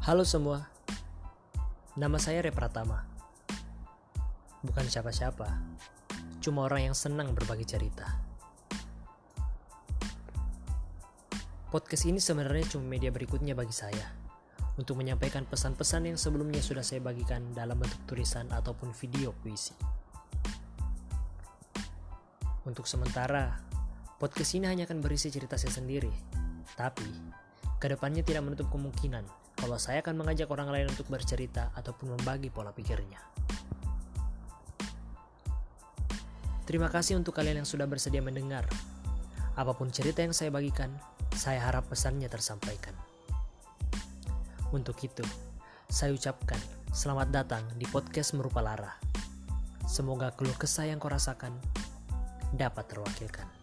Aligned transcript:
Halo 0.00 0.24
semua, 0.24 0.64
nama 1.92 2.16
saya 2.16 2.40
Re 2.40 2.48
Pratama. 2.48 3.04
Bukan 4.64 4.88
siapa-siapa, 4.88 5.44
cuma 6.40 6.64
orang 6.64 6.88
yang 6.88 6.96
senang 6.96 7.36
berbagi 7.36 7.68
cerita. 7.68 8.08
Podcast 11.68 12.08
ini 12.08 12.16
sebenarnya 12.16 12.72
cuma 12.72 12.88
media 12.88 13.12
berikutnya 13.12 13.52
bagi 13.52 13.76
saya 13.76 14.08
untuk 14.80 14.96
menyampaikan 14.96 15.44
pesan-pesan 15.44 16.08
yang 16.08 16.16
sebelumnya 16.16 16.64
sudah 16.64 16.80
saya 16.80 17.04
bagikan 17.04 17.52
dalam 17.52 17.76
bentuk 17.76 18.00
tulisan 18.08 18.48
ataupun 18.56 18.96
video 18.96 19.36
puisi. 19.36 19.76
Untuk 22.64 22.88
sementara, 22.88 23.52
podcast 24.16 24.56
ini 24.56 24.64
hanya 24.64 24.88
akan 24.88 25.04
berisi 25.04 25.28
cerita 25.28 25.60
saya 25.60 25.76
sendiri, 25.76 26.12
tapi 26.72 27.04
ke 27.76 27.84
depannya 27.84 28.24
tidak 28.24 28.48
menutup 28.48 28.72
kemungkinan 28.72 29.39
kalau 29.60 29.76
saya 29.76 30.00
akan 30.00 30.16
mengajak 30.16 30.48
orang 30.48 30.72
lain 30.72 30.88
untuk 30.88 31.04
bercerita 31.12 31.68
ataupun 31.76 32.16
membagi 32.16 32.48
pola 32.48 32.72
pikirnya. 32.72 33.20
Terima 36.64 36.88
kasih 36.88 37.20
untuk 37.20 37.36
kalian 37.36 37.60
yang 37.60 37.68
sudah 37.68 37.84
bersedia 37.84 38.24
mendengar. 38.24 38.64
Apa 39.58 39.76
pun 39.76 39.92
cerita 39.92 40.24
yang 40.24 40.32
saya 40.32 40.48
bagikan, 40.48 40.88
saya 41.36 41.60
harap 41.60 41.84
pesannya 41.92 42.30
tersampaikan. 42.32 42.96
Untuk 44.72 44.96
itu, 45.04 45.26
saya 45.90 46.14
ucapkan 46.14 46.62
selamat 46.94 47.28
datang 47.28 47.64
di 47.76 47.84
podcast 47.84 48.32
Merupa 48.38 48.64
Lara. 48.64 48.96
Semoga 49.84 50.30
keluh 50.32 50.54
kesah 50.54 50.86
yang 50.86 51.02
kau 51.02 51.10
rasakan 51.10 51.52
dapat 52.54 52.86
terwakilkan. 52.86 53.59